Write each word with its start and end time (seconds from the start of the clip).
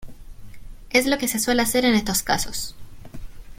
es 0.89 1.05
lo 1.05 1.19
que 1.19 1.27
se 1.27 1.37
suele 1.37 1.61
hacer 1.61 1.85
en 1.85 1.93
estos 1.93 2.23
casos. 2.23 2.73